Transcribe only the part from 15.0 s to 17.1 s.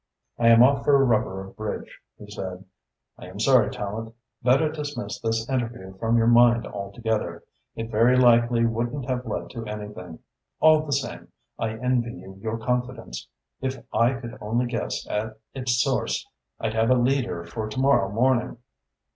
at its source, I'd have a